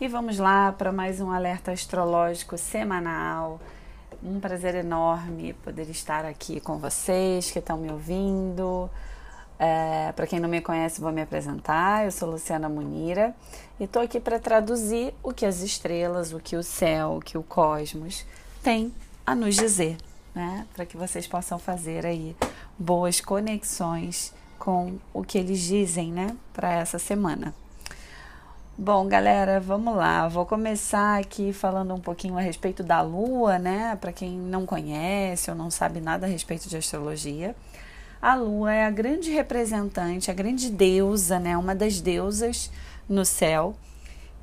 E 0.00 0.06
vamos 0.06 0.38
lá 0.38 0.70
para 0.70 0.92
mais 0.92 1.20
um 1.20 1.28
alerta 1.28 1.72
astrológico 1.72 2.56
semanal. 2.56 3.60
Um 4.22 4.38
prazer 4.38 4.76
enorme 4.76 5.54
poder 5.54 5.90
estar 5.90 6.24
aqui 6.24 6.60
com 6.60 6.78
vocês 6.78 7.50
que 7.50 7.58
estão 7.58 7.76
me 7.76 7.90
ouvindo. 7.90 8.88
É, 9.58 10.12
para 10.12 10.24
quem 10.24 10.38
não 10.38 10.48
me 10.48 10.60
conhece, 10.60 11.00
vou 11.00 11.10
me 11.10 11.20
apresentar. 11.20 12.04
Eu 12.04 12.12
sou 12.12 12.30
Luciana 12.30 12.68
Munira 12.68 13.34
e 13.80 13.84
estou 13.84 14.00
aqui 14.00 14.20
para 14.20 14.38
traduzir 14.38 15.12
o 15.20 15.32
que 15.32 15.44
as 15.44 15.62
estrelas, 15.62 16.32
o 16.32 16.38
que 16.38 16.54
o 16.54 16.62
céu, 16.62 17.16
o 17.16 17.20
que 17.20 17.36
o 17.36 17.42
cosmos 17.42 18.24
tem 18.62 18.94
a 19.26 19.34
nos 19.34 19.56
dizer, 19.56 19.96
né? 20.32 20.64
Para 20.74 20.86
que 20.86 20.96
vocês 20.96 21.26
possam 21.26 21.58
fazer 21.58 22.06
aí 22.06 22.36
boas 22.78 23.20
conexões 23.20 24.32
com 24.60 24.96
o 25.12 25.24
que 25.24 25.38
eles 25.38 25.58
dizem, 25.58 26.12
né? 26.12 26.36
Para 26.52 26.72
essa 26.72 27.00
semana. 27.00 27.52
Bom, 28.80 29.08
galera, 29.08 29.58
vamos 29.58 29.96
lá. 29.96 30.28
Vou 30.28 30.46
começar 30.46 31.18
aqui 31.18 31.52
falando 31.52 31.92
um 31.92 31.98
pouquinho 31.98 32.38
a 32.38 32.40
respeito 32.40 32.84
da 32.84 33.00
Lua, 33.00 33.58
né? 33.58 33.96
Para 34.00 34.12
quem 34.12 34.38
não 34.38 34.64
conhece 34.64 35.50
ou 35.50 35.56
não 35.56 35.68
sabe 35.68 36.00
nada 36.00 36.26
a 36.26 36.28
respeito 36.28 36.68
de 36.68 36.76
astrologia, 36.76 37.56
a 38.22 38.36
Lua 38.36 38.72
é 38.72 38.84
a 38.84 38.90
grande 38.92 39.32
representante, 39.32 40.30
a 40.30 40.34
grande 40.34 40.70
deusa, 40.70 41.40
né? 41.40 41.56
Uma 41.56 41.74
das 41.74 42.00
deusas 42.00 42.70
no 43.08 43.24
céu 43.24 43.74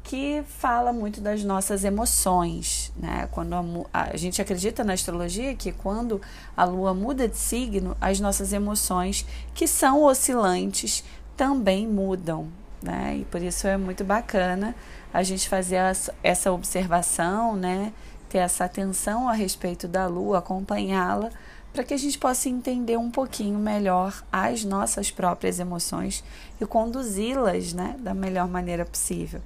que 0.04 0.44
fala 0.46 0.92
muito 0.92 1.22
das 1.22 1.42
nossas 1.46 1.86
emoções, 1.86 2.92
né? 2.98 3.30
Quando 3.32 3.56
a, 3.94 4.10
a 4.12 4.18
gente 4.18 4.42
acredita 4.42 4.84
na 4.84 4.92
astrologia 4.92 5.56
que 5.56 5.72
quando 5.72 6.20
a 6.58 6.66
Lua 6.66 6.94
muda 6.94 7.26
de 7.26 7.38
signo, 7.38 7.96
as 8.02 8.20
nossas 8.20 8.52
emoções, 8.52 9.26
que 9.54 9.66
são 9.66 10.04
oscilantes, 10.04 11.06
também 11.38 11.88
mudam, 11.88 12.50
né? 12.82 13.18
E 13.20 13.26
por 13.26 13.42
isso 13.42 13.68
é 13.68 13.78
muito 13.78 14.04
bacana 14.04 14.76
a 15.14 15.24
gente 15.24 15.48
fazer 15.48 15.80
essa 16.24 16.52
observação, 16.52 17.56
né? 17.56 17.94
Ter 18.30 18.40
essa 18.40 18.66
atenção 18.66 19.30
a 19.30 19.34
respeito 19.34 19.88
da 19.88 20.08
lua, 20.08 20.40
acompanhá-la, 20.40 21.30
para 21.72 21.84
que 21.84 21.94
a 21.94 21.98
gente 21.98 22.18
possa 22.18 22.48
entender 22.48 22.98
um 22.98 23.12
pouquinho 23.12 23.60
melhor 23.60 24.24
as 24.32 24.64
nossas 24.64 25.12
próprias 25.12 25.60
emoções 25.60 26.24
e 26.60 26.66
conduzi-las, 26.66 27.74
né, 27.74 27.98
da 28.00 28.14
melhor 28.14 28.48
maneira 28.48 28.86
possível. 28.86 29.42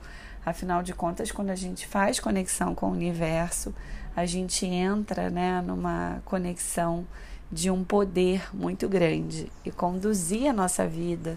Afinal 0.45 0.83
de 0.83 0.93
contas, 0.93 1.31
quando 1.31 1.49
a 1.49 1.55
gente 1.55 1.87
faz 1.87 2.19
conexão 2.19 2.75
com 2.75 2.87
o 2.87 2.91
universo, 2.91 3.73
a 4.15 4.27
gente 4.27 4.65
entra, 4.65 5.31
né, 5.31 5.59
numa 5.65 6.21
conexão 6.23 7.05
de 7.51 7.71
um 7.71 7.83
poder 7.83 8.47
muito 8.53 8.87
grande 8.87 9.51
e 9.65 9.71
conduzir 9.71 10.47
a 10.47 10.53
nossa 10.53 10.87
vida 10.87 11.35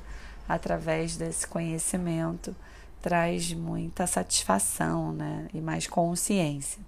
através 0.48 1.16
desse 1.16 1.46
conhecimento 1.46 2.54
traz 3.00 3.52
muita 3.52 4.06
satisfação, 4.06 5.12
né? 5.12 5.48
E 5.52 5.60
mais 5.60 5.86
consciência. 5.86 6.80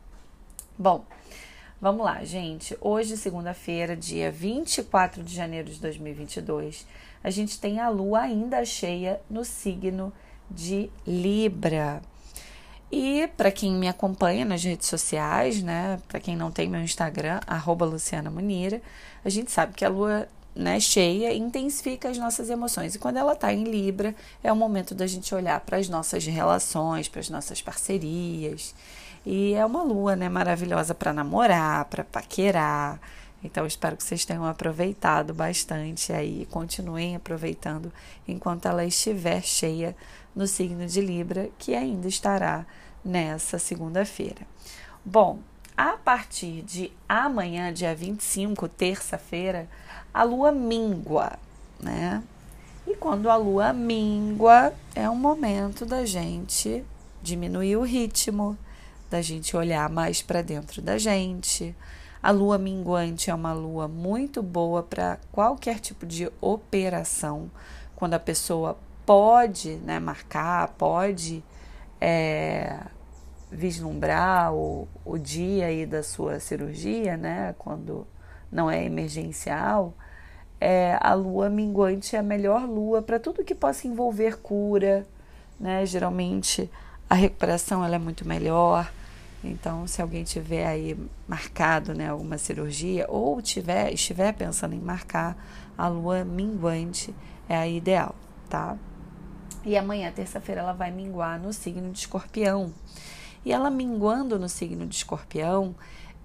Bom, 0.78 1.04
vamos 1.80 2.04
lá, 2.04 2.24
gente. 2.24 2.76
Hoje, 2.80 3.16
segunda-feira, 3.16 3.96
dia 3.96 4.30
24 4.30 5.22
de 5.22 5.34
janeiro 5.34 5.70
de 5.70 5.80
2022, 5.80 6.86
a 7.22 7.30
gente 7.30 7.58
tem 7.58 7.80
a 7.80 7.88
lua 7.88 8.20
ainda 8.20 8.64
cheia 8.64 9.20
no 9.28 9.44
signo 9.44 10.12
de 10.50 10.90
Libra. 11.06 12.00
E 12.92 13.26
para 13.36 13.50
quem 13.50 13.72
me 13.72 13.88
acompanha 13.88 14.44
nas 14.44 14.62
redes 14.62 14.86
sociais, 14.86 15.60
né, 15.62 15.98
para 16.06 16.20
quem 16.20 16.36
não 16.36 16.50
tem 16.52 16.68
meu 16.68 16.80
Instagram, 16.80 17.40
arroba 17.44 17.84
Luciana 17.84 18.30
Munira, 18.30 18.80
a 19.24 19.28
gente 19.28 19.50
sabe 19.50 19.74
que 19.74 19.84
a 19.84 19.88
lua 19.88 20.28
né, 20.54 20.78
cheia 20.78 21.34
intensifica 21.34 22.08
as 22.08 22.18
nossas 22.18 22.48
emoções. 22.48 22.94
E 22.94 22.98
quando 22.98 23.16
ela 23.16 23.32
está 23.32 23.52
em 23.52 23.64
Libra, 23.64 24.14
é 24.42 24.52
o 24.52 24.56
momento 24.56 24.94
da 24.94 25.06
gente 25.06 25.34
olhar 25.34 25.60
para 25.60 25.78
as 25.78 25.88
nossas 25.88 26.24
relações, 26.24 27.08
para 27.08 27.20
as 27.20 27.28
nossas 27.28 27.60
parcerias. 27.60 28.74
E 29.26 29.54
é 29.54 29.64
uma 29.64 29.82
lua 29.82 30.14
né, 30.14 30.28
maravilhosa 30.28 30.94
para 30.94 31.12
namorar, 31.12 31.86
para 31.86 32.04
paquerar. 32.04 33.00
Então, 33.42 33.66
espero 33.66 33.96
que 33.96 34.04
vocês 34.04 34.24
tenham 34.24 34.46
aproveitado 34.46 35.34
bastante 35.34 36.12
aí. 36.12 36.46
Continuem 36.50 37.16
aproveitando 37.16 37.92
enquanto 38.26 38.66
ela 38.66 38.84
estiver 38.84 39.42
cheia 39.42 39.96
no 40.34 40.46
signo 40.46 40.86
de 40.86 41.00
Libra, 41.00 41.50
que 41.58 41.74
ainda 41.74 42.08
estará 42.08 42.66
nessa 43.04 43.58
segunda-feira. 43.58 44.46
Bom, 45.04 45.40
a 45.76 45.92
partir 45.92 46.62
de 46.62 46.92
amanhã, 47.08 47.72
dia 47.72 47.94
25, 47.94 48.68
terça-feira, 48.68 49.68
a 50.12 50.22
lua 50.22 50.52
mingua, 50.52 51.32
né? 51.80 52.22
E 52.86 52.94
quando 52.94 53.28
a 53.28 53.36
lua 53.36 53.72
mingua, 53.72 54.72
é 54.94 55.08
um 55.08 55.16
momento 55.16 55.84
da 55.84 56.04
gente 56.04 56.84
diminuir 57.22 57.76
o 57.76 57.82
ritmo, 57.82 58.56
da 59.10 59.22
gente 59.22 59.56
olhar 59.56 59.88
mais 59.88 60.22
para 60.22 60.42
dentro 60.42 60.82
da 60.82 60.98
gente. 60.98 61.74
A 62.22 62.30
lua 62.30 62.58
minguante 62.58 63.30
é 63.30 63.34
uma 63.34 63.52
lua 63.52 63.88
muito 63.88 64.42
boa 64.42 64.82
para 64.82 65.18
qualquer 65.32 65.80
tipo 65.80 66.06
de 66.06 66.30
operação, 66.40 67.50
quando 67.96 68.14
a 68.14 68.20
pessoa 68.20 68.78
pode 69.04 69.76
né, 69.76 69.98
marcar, 69.98 70.68
pode 70.68 71.42
é, 72.00 72.80
vislumbrar 73.54 74.52
o, 74.52 74.88
o 75.04 75.16
dia 75.16 75.66
aí 75.66 75.86
da 75.86 76.02
sua 76.02 76.40
cirurgia, 76.40 77.16
né, 77.16 77.54
quando 77.58 78.06
não 78.50 78.70
é 78.70 78.84
emergencial, 78.84 79.94
é, 80.60 80.98
a 81.00 81.14
lua 81.14 81.48
minguante 81.48 82.16
é 82.16 82.18
a 82.18 82.22
melhor 82.22 82.66
lua 82.66 83.02
para 83.02 83.18
tudo 83.18 83.44
que 83.44 83.54
possa 83.54 83.86
envolver 83.86 84.38
cura, 84.38 85.06
né? 85.58 85.84
Geralmente 85.84 86.70
a 87.08 87.14
recuperação 87.14 87.84
ela 87.84 87.96
é 87.96 87.98
muito 87.98 88.26
melhor. 88.26 88.90
Então, 89.42 89.86
se 89.86 90.00
alguém 90.00 90.24
tiver 90.24 90.66
aí 90.66 90.96
marcado, 91.28 91.92
né, 91.92 92.08
alguma 92.08 92.38
cirurgia 92.38 93.04
ou 93.08 93.42
tiver 93.42 93.92
estiver 93.92 94.32
pensando 94.32 94.74
em 94.74 94.80
marcar, 94.80 95.36
a 95.76 95.86
lua 95.86 96.24
minguante 96.24 97.14
é 97.46 97.56
a 97.56 97.66
ideal, 97.66 98.14
tá? 98.48 98.78
E 99.66 99.76
amanhã, 99.76 100.10
terça-feira, 100.12 100.62
ela 100.62 100.72
vai 100.72 100.90
minguar 100.90 101.38
no 101.38 101.52
signo 101.52 101.90
de 101.90 101.98
Escorpião. 101.98 102.72
E 103.44 103.52
ela 103.52 103.70
minguando 103.70 104.38
no 104.38 104.48
signo 104.48 104.86
de 104.86 104.96
Escorpião, 104.96 105.74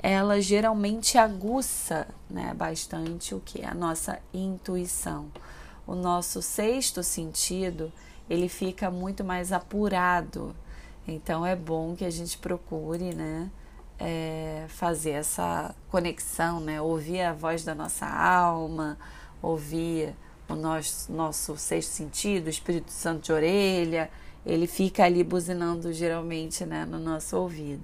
ela 0.01 0.41
geralmente 0.41 1.17
aguça 1.17 2.07
né, 2.29 2.53
bastante 2.53 3.35
o 3.35 3.41
que? 3.41 3.63
A 3.65 3.73
nossa 3.73 4.19
intuição. 4.33 5.27
O 5.85 5.95
nosso 5.95 6.41
sexto 6.41 7.03
sentido 7.03 7.91
ele 8.29 8.47
fica 8.47 8.89
muito 8.89 9.23
mais 9.23 9.51
apurado. 9.51 10.55
Então 11.07 11.45
é 11.45 11.55
bom 11.55 11.95
que 11.95 12.05
a 12.05 12.09
gente 12.09 12.37
procure 12.37 13.13
né, 13.13 13.49
é, 13.97 14.65
fazer 14.69 15.11
essa 15.11 15.75
conexão, 15.89 16.59
né, 16.59 16.79
ouvir 16.79 17.21
a 17.21 17.33
voz 17.33 17.63
da 17.65 17.73
nossa 17.73 18.05
alma, 18.05 18.97
ouvir 19.41 20.15
o 20.47 20.55
nosso, 20.55 21.11
nosso 21.11 21.57
sexto 21.57 21.89
sentido, 21.89 22.47
o 22.47 22.49
Espírito 22.49 22.91
Santo 22.91 23.23
de 23.23 23.33
orelha, 23.33 24.09
ele 24.49 24.67
fica 24.67 25.03
ali 25.03 25.23
buzinando 25.23 25.93
geralmente 25.93 26.65
né, 26.65 26.85
no 26.85 26.97
nosso 26.97 27.37
ouvido. 27.37 27.83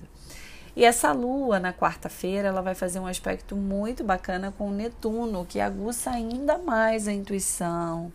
E 0.76 0.84
essa 0.84 1.14
lua, 1.14 1.60
na 1.60 1.72
quarta-feira, 1.72 2.50
ela 2.50 2.62
vai 2.62 2.76
fazer 2.76 3.00
um 3.00 3.08
aspecto 3.08 3.56
muito 3.56 4.04
bacana 4.04 4.54
com 4.58 4.70
Netuno, 4.72 5.46
que 5.46 5.62
aguça 5.62 6.10
ainda 6.10 6.58
mais 6.58 7.08
a 7.08 7.14
intuição. 7.14 8.12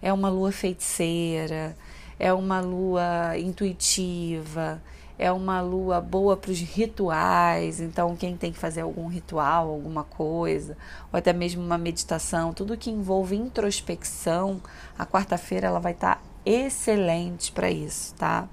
É 0.00 0.12
uma 0.12 0.28
lua 0.28 0.52
feiticeira, 0.52 1.76
é 2.16 2.32
uma 2.32 2.60
lua 2.60 3.36
intuitiva, 3.36 4.80
é 5.18 5.32
uma 5.32 5.60
lua 5.60 6.00
boa 6.00 6.36
para 6.36 6.52
os 6.52 6.60
rituais. 6.60 7.80
Então, 7.80 8.14
quem 8.14 8.36
tem 8.36 8.52
que 8.52 8.58
fazer 8.58 8.82
algum 8.82 9.08
ritual, 9.08 9.70
alguma 9.70 10.04
coisa, 10.04 10.76
ou 11.12 11.18
até 11.18 11.32
mesmo 11.32 11.64
uma 11.64 11.78
meditação, 11.78 12.52
tudo 12.52 12.76
que 12.76 12.90
envolve 12.90 13.34
introspecção, 13.34 14.60
a 14.96 15.04
quarta-feira 15.04 15.66
ela 15.66 15.80
vai 15.80 15.92
estar 15.92 16.16
tá 16.16 16.33
excelente 16.44 17.52
para 17.52 17.70
isso, 17.70 18.14
tá? 18.14 18.48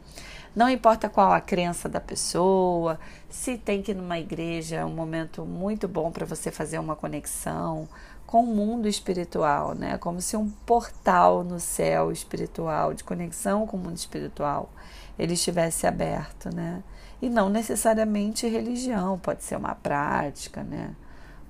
Não 0.56 0.70
importa 0.70 1.08
qual 1.08 1.32
a 1.32 1.40
crença 1.40 1.88
da 1.88 2.02
pessoa, 2.02 3.00
se 3.30 3.58
tem 3.58 3.82
que 3.82 3.92
ir 3.92 3.96
numa 3.96 4.20
igreja, 4.20 4.78
é 4.78 4.86
um 4.86 4.94
momento 4.94 5.46
muito 5.46 5.88
bom 5.88 6.12
para 6.12 6.26
você 6.26 6.52
fazer 6.52 6.78
uma 6.78 6.96
conexão 6.96 7.88
com 8.26 8.44
o 8.44 8.48
mundo 8.48 8.88
espiritual, 8.88 9.74
né? 9.74 9.98
Como 9.98 10.20
se 10.22 10.36
um 10.36 10.50
portal 10.50 11.44
no 11.44 11.60
céu 11.60 12.12
espiritual, 12.12 12.94
de 12.94 13.04
conexão 13.04 13.66
com 13.66 13.78
o 13.78 13.80
mundo 13.80 13.96
espiritual, 13.96 14.70
ele 15.18 15.34
estivesse 15.34 15.88
aberto, 15.88 16.54
né? 16.54 16.84
E 17.22 17.30
não 17.30 17.50
necessariamente 17.50 18.48
religião, 18.48 19.20
pode 19.20 19.44
ser 19.44 19.56
uma 19.56 19.76
prática, 19.76 20.64
né? 20.64 20.94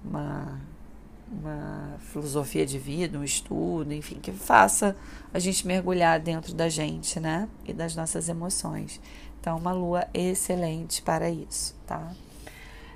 Uma 0.04 0.60
uma 1.31 1.98
filosofia 2.12 2.66
de 2.66 2.78
vida, 2.78 3.18
um 3.18 3.24
estudo, 3.24 3.94
enfim, 3.94 4.16
que 4.22 4.31
faça 4.31 4.95
a 5.33 5.39
gente 5.39 5.66
mergulhar 5.66 6.19
dentro 6.19 6.54
da 6.54 6.68
gente, 6.68 7.19
né? 7.19 7.48
E 7.66 7.74
das 7.74 7.95
nossas 7.95 8.28
emoções. 8.28 9.00
Então, 9.39 9.57
uma 9.57 9.72
lua 9.72 10.07
excelente 10.13 11.01
para 11.01 11.30
isso, 11.30 11.74
tá? 11.88 12.12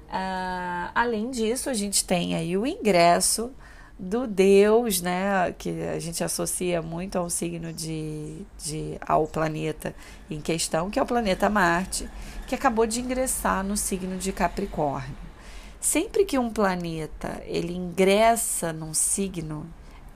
Uh, 0.07 0.91
além 0.93 1.31
disso, 1.31 1.69
a 1.69 1.73
gente 1.73 2.05
tem 2.05 2.35
aí 2.35 2.55
o 2.57 2.67
ingresso 2.67 3.51
do 3.97 4.27
Deus, 4.27 5.01
né, 5.01 5.53
que 5.57 5.69
a 5.83 5.99
gente 5.99 6.21
associa 6.23 6.81
muito 6.81 7.17
ao 7.17 7.29
signo 7.29 7.71
de, 7.71 8.45
de 8.61 8.97
ao 8.99 9.25
planeta 9.25 9.95
em 10.29 10.41
questão, 10.41 10.89
que 10.89 10.99
é 10.99 11.01
o 11.01 11.05
planeta 11.05 11.49
Marte, 11.49 12.09
que 12.45 12.53
acabou 12.53 12.85
de 12.85 12.99
ingressar 12.99 13.63
no 13.63 13.77
signo 13.77 14.17
de 14.17 14.33
Capricórnio. 14.33 15.24
Sempre 15.79 16.25
que 16.25 16.39
um 16.39 16.49
planeta 16.49 17.41
ele 17.45 17.73
ingressa 17.73 18.73
num 18.73 18.93
signo, 18.93 19.67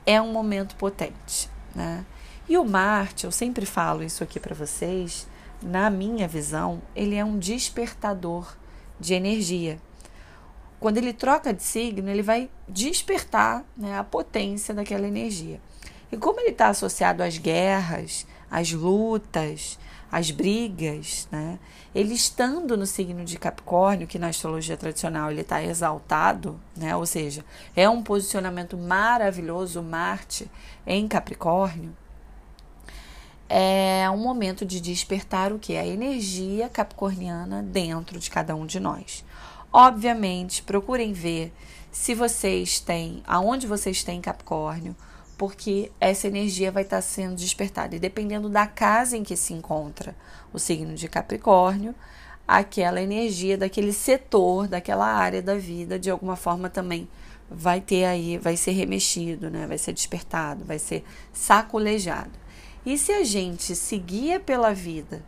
é 0.06 0.22
um 0.22 0.32
momento 0.32 0.76
potente, 0.76 1.50
né? 1.76 2.06
E 2.48 2.58
o 2.58 2.66
Marte, 2.66 3.26
eu 3.26 3.32
sempre 3.32 3.66
falo 3.66 4.04
isso 4.04 4.24
aqui 4.24 4.40
para 4.40 4.56
vocês, 4.56 5.28
na 5.62 5.90
minha 5.90 6.28
visão, 6.28 6.82
ele 6.96 7.16
é 7.16 7.24
um 7.24 7.38
despertador 7.38 8.56
de 9.00 9.14
energia. 9.14 9.80
Quando 10.80 10.98
ele 10.98 11.14
troca 11.14 11.54
de 11.54 11.62
signo, 11.62 12.10
ele 12.10 12.24
vai 12.24 12.50
despertar 12.68 13.66
né, 13.78 14.00
a 14.00 14.04
potência 14.04 14.74
daquela 14.74 15.08
energia. 15.08 15.62
E 16.12 16.18
como 16.18 16.40
ele 16.40 16.50
está 16.50 16.70
associado 16.70 17.22
às 17.22 17.38
guerras, 17.38 18.26
às 18.50 18.72
lutas, 18.72 19.78
às 20.12 20.32
brigas, 20.32 21.28
né? 21.32 21.60
Ele 21.94 22.14
estando 22.14 22.78
no 22.78 22.86
signo 22.86 23.24
de 23.24 23.38
Capricórnio, 23.38 24.08
que 24.08 24.20
na 24.20 24.28
astrologia 24.28 24.78
tradicional 24.78 25.32
ele 25.32 25.42
está 25.42 25.64
exaltado, 25.64 26.60
né? 26.76 26.96
Ou 26.96 27.06
seja, 27.06 27.44
é 27.76 27.90
um 27.90 28.02
posicionamento 28.02 28.78
maravilhoso 28.78 29.82
Marte 29.82 30.50
em 30.86 31.08
Capricórnio. 31.08 31.96
É 33.48 34.08
um 34.12 34.18
momento 34.18 34.64
de 34.64 34.80
despertar 34.80 35.52
o 35.52 35.58
que? 35.58 35.76
A 35.76 35.86
energia 35.86 36.70
capricorniana 36.70 37.64
dentro 37.64 38.20
de 38.20 38.30
cada 38.30 38.56
um 38.56 38.66
de 38.66 38.80
nós. 38.80 39.26
Obviamente, 39.74 40.62
procurem 40.62 41.14
ver 41.14 41.52
se 41.92 42.14
vocês 42.14 42.80
têm, 42.80 43.24
aonde 43.26 43.66
vocês 43.66 44.04
têm 44.04 44.22
Capricórnio, 44.22 44.96
porque 45.40 45.90
essa 46.02 46.28
energia 46.28 46.70
vai 46.70 46.84
estar 46.84 47.02
sendo 47.02 47.38
despertada. 47.38 47.96
E 47.96 48.00
dependendo 48.00 48.50
da 48.50 48.68
casa 48.68 49.16
em 49.16 49.24
que 49.24 49.38
se 49.38 49.54
encontra 49.54 50.14
o 50.52 50.60
signo 50.60 50.96
de 50.96 51.08
Capricórnio, 51.08 51.96
aquela 52.46 53.02
energia 53.02 53.58
daquele 53.58 53.94
setor, 53.94 54.68
daquela 54.68 55.08
área 55.08 55.42
da 55.42 55.56
vida, 55.56 55.98
de 55.98 56.12
alguma 56.12 56.36
forma 56.36 56.70
também 56.70 57.08
vai 57.50 57.80
ter 57.80 58.04
aí, 58.04 58.38
vai 58.38 58.58
ser 58.58 58.72
remexido, 58.72 59.50
né? 59.50 59.66
vai 59.66 59.78
ser 59.78 59.94
despertado, 59.94 60.66
vai 60.66 60.78
ser 60.78 61.06
sacolejado. 61.32 62.38
E 62.86 62.98
se 62.98 63.14
a 63.14 63.24
gente 63.24 63.78
seguir 63.78 64.42
pela 64.42 64.74
vida 64.74 65.24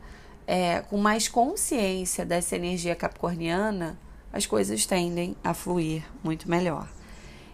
é, 0.46 0.82
com 0.82 0.98
mais 0.98 1.30
consciência 1.30 2.26
dessa 2.26 2.58
energia 2.58 2.96
capricorniana, 2.98 3.98
as 4.34 4.46
coisas 4.46 4.86
tendem 4.86 5.38
a 5.42 5.54
fluir 5.54 6.04
muito 6.22 6.50
melhor. 6.50 6.90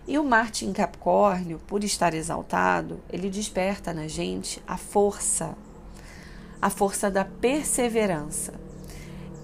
E 0.07 0.17
o 0.17 0.23
Marte 0.23 0.65
em 0.65 0.71
Capricórnio, 0.71 1.59
por 1.67 1.83
estar 1.83 2.13
exaltado, 2.13 3.01
ele 3.11 3.29
desperta 3.29 3.93
na 3.93 4.07
gente 4.07 4.63
a 4.65 4.77
força, 4.77 5.53
a 6.61 6.69
força 6.69 7.11
da 7.11 7.25
perseverança. 7.25 8.53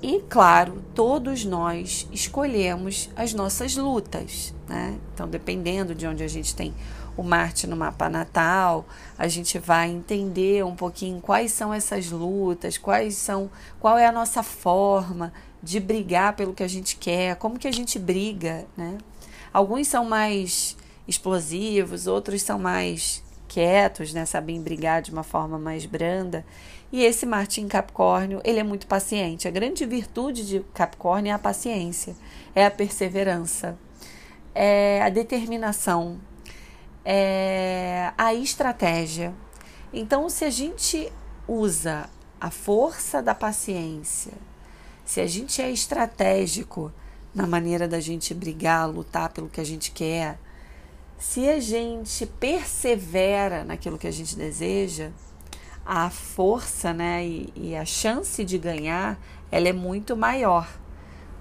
E, 0.02 0.22
claro, 0.30 0.82
todos 0.96 1.44
nós 1.44 2.08
escolhemos 2.12 3.10
as 3.16 3.34
nossas 3.34 3.76
lutas, 3.76 4.54
né? 4.68 4.98
Então, 5.14 5.28
dependendo 5.28 5.94
de 5.94 6.08
onde 6.08 6.24
a 6.24 6.28
gente 6.28 6.56
tem 6.56 6.74
o 7.16 7.24
Marte 7.24 7.68
no 7.68 7.76
mapa 7.76 8.10
natal, 8.10 8.86
a 9.18 9.28
gente 9.28 9.60
vai 9.60 9.90
entender 9.90 10.64
um 10.66 10.76
pouquinho 10.76 11.22
quais 11.22 11.52
são 11.52 11.74
essas 11.74 12.10
lutas, 12.10 12.78
quais 12.78 13.16
são, 13.16 13.50
qual 13.80 13.98
é 13.98 14.06
a 14.06 14.12
nossa 14.12 14.44
forma 14.44 15.32
de 15.62 15.80
brigar 15.80 16.36
pelo 16.36 16.54
que 16.54 16.64
a 16.64 16.68
gente 16.68 16.98
quer, 16.98 17.36
como 17.36 17.60
que 17.60 17.68
a 17.68 17.72
gente 17.72 17.98
briga, 18.00 18.66
né? 18.76 18.98
Alguns 19.54 19.88
são 19.88 20.04
mais 20.04 20.76
explosivos, 21.08 22.08
outros 22.08 22.42
são 22.42 22.58
mais 22.58 23.24
quietos, 23.48 24.14
né? 24.14 24.26
Sabem 24.26 24.60
brigar 24.62 25.02
de 25.02 25.12
uma 25.12 25.22
forma 25.22 25.60
mais 25.60 25.86
branda. 25.86 26.44
E 26.92 27.04
esse 27.04 27.26
Marte 27.26 27.62
em 27.62 27.68
Capricórnio, 27.68 28.42
ele 28.44 28.60
é 28.60 28.64
muito 28.64 28.88
paciente. 28.88 29.48
A 29.48 29.52
grande 29.52 29.86
virtude 29.86 30.46
de 30.46 30.60
Capricórnio 30.74 31.30
é 31.30 31.34
a 31.34 31.40
paciência, 31.40 32.16
é 32.56 32.66
a 32.66 32.72
perseverança, 32.72 33.78
é 34.56 35.02
a 35.04 35.10
determinação, 35.10 36.20
é 37.06 38.12
a 38.18 38.34
estratégia. 38.34 39.34
Então, 39.92 40.30
se 40.30 40.46
a 40.46 40.50
gente 40.50 41.12
usa 41.48 42.10
a 42.42 42.50
força 42.50 43.22
da 43.22 43.36
paciência, 43.36 44.34
se 45.06 45.22
a 45.22 45.28
gente 45.28 45.62
é 45.62 45.70
estratégico 45.70 46.92
na 47.34 47.48
maneira 47.48 47.88
da 47.88 48.00
gente 48.00 48.34
brigar, 48.34 48.90
lutar 48.90 49.30
pelo 49.30 49.50
que 49.50 49.60
a 49.60 49.64
gente 49.64 49.92
quer, 49.92 50.38
se 51.18 51.48
a 51.50 51.60
gente 51.60 52.26
persevera 52.26 53.64
naquilo 53.64 53.98
que 53.98 54.08
a 54.08 54.12
gente 54.12 54.36
deseja, 54.36 55.12
a 55.86 56.10
força 56.10 56.94
né, 56.94 57.26
e, 57.26 57.54
e, 57.56 57.76
a 57.76 57.86
chance 57.86 58.44
de 58.44 58.58
ganhar 58.58 59.20
ela 59.52 59.68
é 59.68 59.74
muito 59.74 60.16
maior 60.16 60.68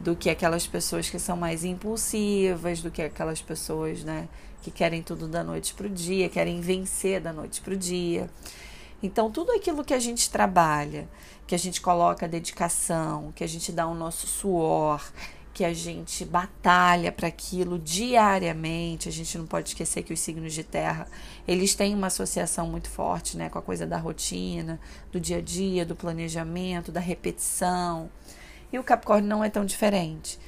do 0.01 0.17
que 0.17 0.29
aquelas 0.29 0.67
pessoas 0.67 1.09
que 1.09 1.19
são 1.19 1.37
mais 1.37 1.65
impulsivas, 1.65 2.83
do 2.83 2.91
que 2.91 3.03
aquelas 3.03 3.41
pessoas 3.41 4.03
né, 4.03 4.29
que 4.61 4.71
querem 4.71 5.03
tudo 5.03 5.29
da 5.29 5.45
noite 5.45 5.75
para 5.75 5.87
o 5.87 5.91
dia, 5.91 6.29
querem 6.29 6.61
vencer 6.61 7.21
da 7.21 7.33
noite 7.33 7.61
para 7.61 7.73
o 7.73 7.77
dia. 7.77 8.29
Então, 9.03 9.31
tudo 9.31 9.53
aquilo 9.53 9.85
que 9.85 9.95
a 9.95 9.99
gente 9.99 10.31
trabalha, 10.31 11.09
que 11.47 11.55
a 11.55 11.59
gente 11.59 11.81
coloca 11.81 12.29
dedicação, 12.29 13.33
que 13.35 13.43
a 13.43 13.49
gente 13.49 13.73
dá 13.73 13.87
o 13.87 13.95
nosso 13.95 14.27
suor, 14.27 15.03
que 15.53 15.65
a 15.65 15.73
gente 15.73 16.25
batalha 16.25 17.13
para 17.13 17.29
aquilo 17.29 17.79
diariamente. 17.79 19.09
A 19.09 19.13
gente 19.13 19.37
não 19.37 19.47
pode 19.47 19.69
esquecer 19.69 20.03
que 20.03 20.13
os 20.13 20.21
signos 20.21 20.55
de 20.55 20.65
terra, 20.65 21.07
eles 21.47 21.75
têm 21.75 21.95
uma 21.95 22.07
associação 22.07 22.67
muito 22.67 22.89
forte, 22.89 23.37
né, 23.37 23.49
com 23.49 23.59
a 23.59 23.63
coisa 23.63 23.87
da 23.87 23.99
rotina, 23.99 24.81
do 25.11 25.21
dia 25.21 25.39
a 25.39 25.41
dia, 25.41 25.85
do 25.85 25.95
planejamento, 25.95 26.91
da 26.91 27.01
repetição. 27.01 28.11
E 28.73 28.79
o 28.79 28.85
Capricórnio 28.85 29.29
não 29.29 29.45
é 29.45 29.51
tão 29.51 29.65
diferente. 29.65 30.39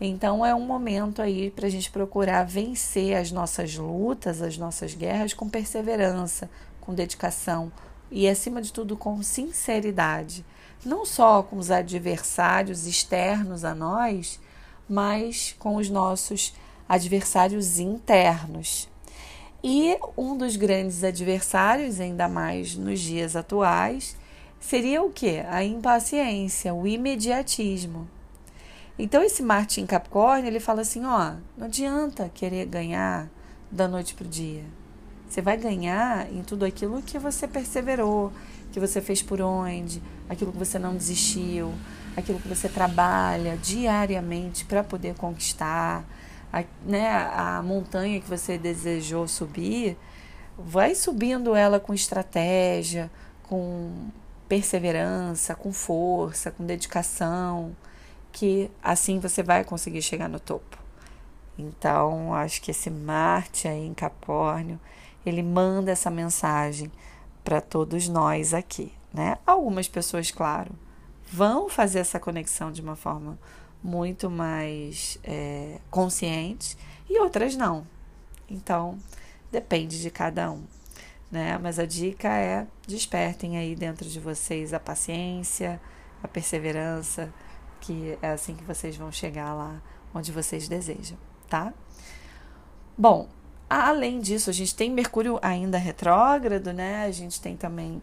Então 0.00 0.44
é 0.44 0.54
um 0.54 0.66
momento 0.66 1.22
aí 1.22 1.50
para 1.50 1.66
a 1.66 1.70
gente 1.70 1.90
procurar 1.90 2.44
vencer 2.44 3.16
as 3.16 3.30
nossas 3.30 3.76
lutas, 3.76 4.42
as 4.42 4.58
nossas 4.58 4.94
guerras 4.94 5.32
com 5.32 5.48
perseverança, 5.48 6.50
com 6.80 6.94
dedicação 6.94 7.70
e, 8.10 8.28
acima 8.28 8.60
de 8.60 8.72
tudo, 8.72 8.96
com 8.96 9.22
sinceridade. 9.22 10.44
Não 10.84 11.06
só 11.06 11.42
com 11.42 11.56
os 11.56 11.70
adversários 11.70 12.86
externos 12.86 13.64
a 13.64 13.74
nós, 13.74 14.40
mas 14.88 15.54
com 15.58 15.76
os 15.76 15.88
nossos 15.88 16.54
adversários 16.88 17.78
internos. 17.78 18.88
E 19.62 19.96
um 20.16 20.36
dos 20.36 20.56
grandes 20.56 21.02
adversários, 21.02 21.98
ainda 21.98 22.28
mais 22.28 22.76
nos 22.76 23.00
dias 23.00 23.34
atuais, 23.34 24.16
seria 24.60 25.02
o 25.02 25.10
que? 25.10 25.38
A 25.48 25.64
impaciência, 25.64 26.74
o 26.74 26.86
imediatismo. 26.86 28.06
Então 28.98 29.22
esse 29.22 29.42
Marte 29.42 29.80
em 29.80 29.86
Capricórnio, 29.86 30.46
ele 30.46 30.60
fala 30.60 30.82
assim, 30.82 31.04
ó, 31.04 31.34
não 31.56 31.66
adianta 31.66 32.30
querer 32.32 32.66
ganhar 32.66 33.28
da 33.70 33.88
noite 33.88 34.14
para 34.14 34.26
o 34.26 34.28
dia. 34.28 34.64
Você 35.28 35.42
vai 35.42 35.56
ganhar 35.56 36.30
em 36.32 36.42
tudo 36.42 36.64
aquilo 36.64 37.02
que 37.02 37.18
você 37.18 37.48
perseverou, 37.48 38.32
que 38.70 38.78
você 38.78 39.00
fez 39.00 39.20
por 39.20 39.40
onde, 39.40 40.00
aquilo 40.28 40.52
que 40.52 40.58
você 40.58 40.78
não 40.78 40.94
desistiu, 40.94 41.72
aquilo 42.16 42.38
que 42.38 42.48
você 42.48 42.68
trabalha 42.68 43.56
diariamente 43.56 44.64
para 44.64 44.84
poder 44.84 45.14
conquistar, 45.16 46.04
a, 46.52 46.64
né, 46.84 47.10
a 47.34 47.62
montanha 47.62 48.20
que 48.20 48.28
você 48.28 48.56
desejou 48.56 49.26
subir, 49.26 49.96
vai 50.56 50.94
subindo 50.94 51.54
ela 51.54 51.80
com 51.80 51.92
estratégia, 51.92 53.10
com 53.42 54.08
perseverança, 54.48 55.54
com 55.54 55.72
força, 55.72 56.50
com 56.50 56.64
dedicação, 56.64 57.74
que 58.30 58.70
assim 58.82 59.18
você 59.18 59.42
vai 59.42 59.64
conseguir 59.64 60.02
chegar 60.02 60.28
no 60.28 60.38
topo. 60.38 60.78
Então, 61.58 62.34
acho 62.34 62.60
que 62.60 62.70
esse 62.70 62.90
Marte 62.90 63.68
aí 63.68 63.86
em 63.86 63.94
Capricórnio, 63.94 64.78
ele 65.24 65.42
manda 65.42 65.90
essa 65.90 66.10
mensagem 66.10 66.90
para 67.44 67.60
todos 67.60 68.08
nós 68.08 68.52
aqui, 68.52 68.92
né? 69.12 69.38
Algumas 69.46 69.86
pessoas, 69.86 70.30
claro, 70.30 70.72
vão 71.34 71.68
fazer 71.68 71.98
essa 71.98 72.20
conexão 72.20 72.70
de 72.70 72.80
uma 72.80 72.94
forma 72.94 73.36
muito 73.82 74.30
mais 74.30 75.18
é, 75.24 75.80
consciente 75.90 76.78
e 77.10 77.18
outras 77.18 77.56
não. 77.56 77.84
Então, 78.48 78.96
depende 79.50 80.00
de 80.00 80.10
cada 80.12 80.52
um. 80.52 80.62
Né? 81.32 81.58
Mas 81.58 81.80
a 81.80 81.84
dica 81.84 82.28
é 82.28 82.68
despertem 82.86 83.58
aí 83.58 83.74
dentro 83.74 84.08
de 84.08 84.20
vocês 84.20 84.72
a 84.72 84.78
paciência, 84.78 85.80
a 86.22 86.28
perseverança, 86.28 87.34
que 87.80 88.16
é 88.22 88.30
assim 88.30 88.54
que 88.54 88.62
vocês 88.62 88.96
vão 88.96 89.10
chegar 89.10 89.52
lá 89.54 89.82
onde 90.14 90.30
vocês 90.30 90.68
desejam, 90.68 91.18
tá? 91.50 91.74
Bom, 92.96 93.28
além 93.68 94.20
disso, 94.20 94.48
a 94.48 94.52
gente 94.52 94.76
tem 94.76 94.88
Mercúrio 94.88 95.40
ainda 95.42 95.78
retrógrado, 95.78 96.72
né? 96.72 97.04
A 97.04 97.10
gente 97.10 97.40
tem 97.40 97.56
também 97.56 98.00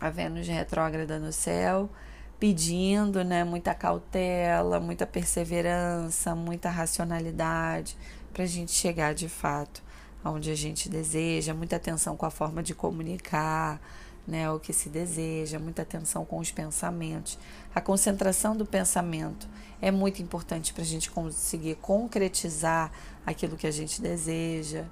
a 0.00 0.10
Vênus 0.10 0.48
retrógrada 0.48 1.20
no 1.20 1.32
céu 1.32 1.88
pedindo 2.40 3.22
né, 3.22 3.44
muita 3.44 3.74
cautela, 3.74 4.80
muita 4.80 5.06
perseverança, 5.06 6.34
muita 6.34 6.70
racionalidade 6.70 7.96
para 8.32 8.44
a 8.44 8.46
gente 8.46 8.72
chegar 8.72 9.14
de 9.14 9.28
fato 9.28 9.82
onde 10.24 10.50
a 10.50 10.54
gente 10.54 10.88
deseja, 10.88 11.54
muita 11.54 11.76
atenção 11.76 12.16
com 12.16 12.26
a 12.26 12.30
forma 12.30 12.62
de 12.62 12.74
comunicar, 12.74 13.80
né, 14.26 14.50
o 14.50 14.58
que 14.58 14.72
se 14.72 14.88
deseja, 14.88 15.58
muita 15.58 15.82
atenção 15.82 16.24
com 16.24 16.38
os 16.38 16.50
pensamentos. 16.50 17.38
A 17.74 17.80
concentração 17.80 18.56
do 18.56 18.64
pensamento 18.64 19.48
é 19.80 19.90
muito 19.90 20.22
importante 20.22 20.72
para 20.72 20.82
a 20.82 20.86
gente 20.86 21.10
conseguir 21.10 21.76
concretizar 21.76 22.90
aquilo 23.24 23.56
que 23.56 23.66
a 23.66 23.70
gente 23.70 24.00
deseja, 24.00 24.84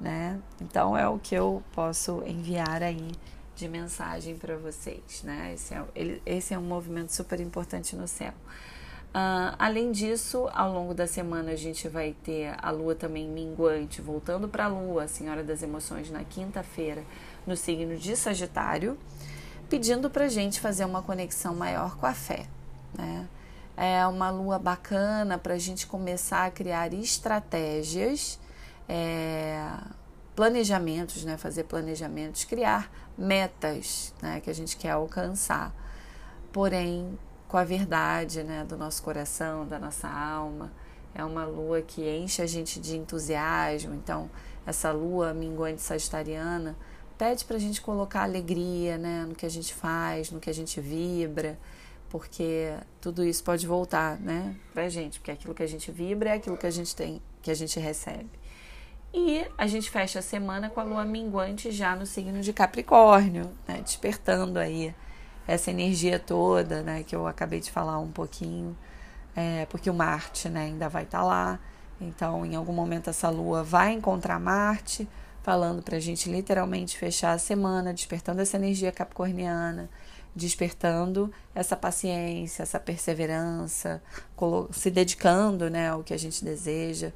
né? 0.00 0.38
Então 0.60 0.96
é 0.96 1.08
o 1.08 1.18
que 1.18 1.34
eu 1.34 1.62
posso 1.72 2.22
enviar 2.26 2.82
aí 2.82 3.10
de 3.56 3.66
mensagem 3.66 4.36
para 4.36 4.56
vocês, 4.56 5.22
né? 5.24 5.52
Esse 5.54 5.74
é, 5.74 5.84
ele, 5.94 6.22
esse 6.26 6.52
é 6.52 6.58
um 6.58 6.62
movimento 6.62 7.12
super 7.12 7.40
importante 7.40 7.96
no 7.96 8.06
céu. 8.06 8.32
Uh, 9.16 9.56
além 9.58 9.92
disso, 9.92 10.46
ao 10.52 10.70
longo 10.70 10.92
da 10.92 11.06
semana 11.06 11.52
a 11.52 11.56
gente 11.56 11.88
vai 11.88 12.14
ter 12.22 12.54
a 12.58 12.70
lua 12.70 12.94
também 12.94 13.26
minguante, 13.26 14.02
voltando 14.02 14.46
para 14.46 14.66
a 14.66 14.68
lua, 14.68 15.04
a 15.04 15.08
Senhora 15.08 15.42
das 15.42 15.62
Emoções, 15.62 16.10
na 16.10 16.22
quinta-feira, 16.22 17.02
no 17.46 17.56
signo 17.56 17.96
de 17.96 18.14
Sagitário, 18.14 18.98
pedindo 19.70 20.10
para 20.10 20.26
a 20.26 20.28
gente 20.28 20.60
fazer 20.60 20.84
uma 20.84 21.00
conexão 21.00 21.54
maior 21.54 21.96
com 21.96 22.04
a 22.04 22.12
fé. 22.12 22.46
Né? 22.92 23.26
É 23.74 24.06
uma 24.06 24.28
lua 24.28 24.58
bacana 24.58 25.38
para 25.38 25.54
a 25.54 25.58
gente 25.58 25.86
começar 25.86 26.44
a 26.44 26.50
criar 26.50 26.92
estratégias, 26.92 28.38
é, 28.86 29.66
planejamentos, 30.34 31.24
né? 31.24 31.38
fazer 31.38 31.64
planejamentos, 31.64 32.44
criar 32.44 32.90
metas 33.16 34.14
né? 34.22 34.40
que 34.40 34.50
a 34.50 34.54
gente 34.54 34.76
quer 34.76 34.90
alcançar. 34.90 35.74
Porém, 36.52 37.18
com 37.48 37.56
a 37.56 37.64
verdade 37.64 38.42
né, 38.42 38.64
do 38.64 38.76
nosso 38.76 39.02
coração, 39.02 39.66
da 39.66 39.78
nossa 39.78 40.08
alma. 40.08 40.72
É 41.14 41.24
uma 41.24 41.44
lua 41.44 41.80
que 41.80 42.06
enche 42.06 42.42
a 42.42 42.46
gente 42.46 42.78
de 42.78 42.96
entusiasmo. 42.96 43.94
Então, 43.94 44.28
essa 44.66 44.92
lua 44.92 45.32
minguante 45.32 45.80
sagitariana 45.80 46.76
pede 47.16 47.44
para 47.44 47.56
a 47.56 47.60
gente 47.60 47.80
colocar 47.80 48.22
alegria 48.22 48.98
né, 48.98 49.24
no 49.26 49.34
que 49.34 49.46
a 49.46 49.48
gente 49.48 49.72
faz, 49.72 50.30
no 50.30 50.38
que 50.38 50.50
a 50.50 50.52
gente 50.52 50.80
vibra, 50.80 51.58
porque 52.10 52.74
tudo 53.00 53.24
isso 53.24 53.42
pode 53.42 53.66
voltar 53.66 54.20
né, 54.20 54.54
para 54.74 54.84
a 54.84 54.88
gente, 54.88 55.18
porque 55.18 55.30
aquilo 55.30 55.54
que 55.54 55.62
a 55.62 55.66
gente 55.66 55.90
vibra 55.90 56.30
é 56.30 56.32
aquilo 56.34 56.56
que 56.56 56.66
a 56.66 56.70
gente 56.70 56.94
tem, 56.94 57.22
que 57.40 57.50
a 57.50 57.54
gente 57.54 57.80
recebe. 57.80 58.28
E 59.18 59.46
a 59.56 59.66
gente 59.66 59.90
fecha 59.90 60.18
a 60.18 60.22
semana 60.22 60.68
com 60.68 60.78
a 60.78 60.84
lua 60.84 61.02
minguante 61.02 61.72
já 61.72 61.96
no 61.96 62.04
signo 62.04 62.42
de 62.42 62.52
Capricórnio, 62.52 63.50
né, 63.66 63.80
despertando 63.80 64.58
aí 64.58 64.94
essa 65.48 65.70
energia 65.70 66.18
toda, 66.18 66.82
né, 66.82 67.02
que 67.02 67.16
eu 67.16 67.26
acabei 67.26 67.58
de 67.58 67.70
falar 67.70 67.98
um 67.98 68.12
pouquinho, 68.12 68.76
é, 69.34 69.64
porque 69.70 69.88
o 69.88 69.94
Marte, 69.94 70.50
né, 70.50 70.64
ainda 70.64 70.86
vai 70.90 71.04
estar 71.04 71.20
tá 71.20 71.24
lá. 71.24 71.58
Então, 71.98 72.44
em 72.44 72.56
algum 72.56 72.74
momento 72.74 73.08
essa 73.08 73.30
Lua 73.30 73.62
vai 73.64 73.92
encontrar 73.92 74.38
Marte, 74.38 75.08
falando 75.42 75.82
para 75.82 75.96
a 75.96 76.00
gente 76.00 76.30
literalmente 76.30 76.98
fechar 76.98 77.32
a 77.32 77.38
semana, 77.38 77.94
despertando 77.94 78.42
essa 78.42 78.58
energia 78.58 78.92
capricorniana, 78.92 79.88
despertando 80.34 81.32
essa 81.54 81.74
paciência, 81.74 82.64
essa 82.64 82.78
perseverança, 82.78 84.02
se 84.72 84.90
dedicando, 84.90 85.70
né, 85.70 85.88
ao 85.88 86.02
que 86.02 86.12
a 86.12 86.18
gente 86.18 86.44
deseja, 86.44 87.14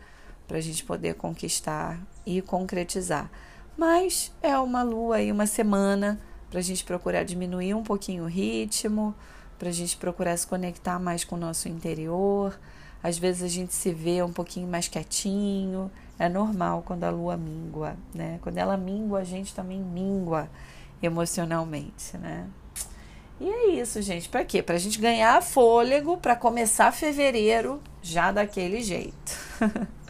para 0.50 0.58
a 0.58 0.60
gente 0.60 0.82
poder 0.82 1.14
conquistar 1.14 1.96
e 2.26 2.42
concretizar. 2.42 3.30
Mas 3.78 4.32
é 4.42 4.58
uma 4.58 4.82
lua 4.82 5.22
e 5.22 5.30
uma 5.30 5.46
semana 5.46 6.20
para 6.50 6.58
a 6.58 6.62
gente 6.62 6.82
procurar 6.82 7.22
diminuir 7.22 7.72
um 7.72 7.84
pouquinho 7.84 8.24
o 8.24 8.26
ritmo, 8.26 9.14
para 9.56 9.68
a 9.68 9.72
gente 9.72 9.96
procurar 9.96 10.36
se 10.36 10.44
conectar 10.44 10.98
mais 10.98 11.22
com 11.22 11.36
o 11.36 11.38
nosso 11.38 11.68
interior. 11.68 12.58
Às 13.00 13.16
vezes 13.16 13.44
a 13.44 13.48
gente 13.48 13.72
se 13.72 13.94
vê 13.94 14.24
um 14.24 14.32
pouquinho 14.32 14.66
mais 14.66 14.88
quietinho, 14.88 15.88
é 16.18 16.28
normal 16.28 16.82
quando 16.84 17.04
a 17.04 17.10
lua 17.10 17.36
mingua, 17.36 17.96
né? 18.12 18.40
Quando 18.42 18.58
ela 18.58 18.76
mingua, 18.76 19.20
a 19.20 19.24
gente 19.24 19.54
também 19.54 19.78
mingua 19.78 20.50
emocionalmente, 21.00 22.18
né? 22.18 22.48
E 23.40 23.48
é 23.48 23.66
isso, 23.80 24.02
gente. 24.02 24.28
Para 24.28 24.44
quê? 24.44 24.60
Para 24.64 24.74
a 24.74 24.78
gente 24.80 25.00
ganhar 25.00 25.40
fôlego 25.44 26.16
para 26.16 26.34
começar 26.34 26.90
fevereiro 26.90 27.80
já 28.02 28.32
daquele 28.32 28.82
jeito. 28.82 29.38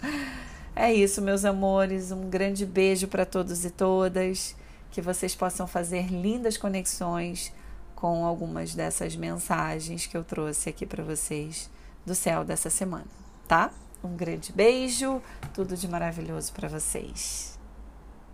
é 0.81 0.95
isso, 0.95 1.21
meus 1.21 1.45
amores. 1.45 2.11
Um 2.11 2.31
grande 2.31 2.65
beijo 2.65 3.07
para 3.07 3.27
todos 3.27 3.67
e 3.67 3.71
todas 3.71 4.57
que 4.91 5.03
vocês 5.03 5.35
possam 5.35 5.67
fazer 5.67 6.07
lindas 6.07 6.57
conexões 6.57 7.53
com 7.95 8.25
algumas 8.25 8.75
dessas 8.75 9.15
mensagens 9.15 10.07
que 10.07 10.17
eu 10.17 10.25
trouxe 10.25 10.71
aqui 10.71 10.87
para 10.87 11.05
vocês 11.05 11.71
do 12.07 12.15
céu 12.15 12.45
dessa 12.45 12.71
semana, 12.71 13.05
tá? 13.47 13.71
Um 14.03 14.17
grande 14.17 14.53
beijo, 14.53 15.21
tudo 15.53 15.77
de 15.77 15.87
maravilhoso 15.87 16.51
para 16.55 16.67
vocês. 16.67 17.60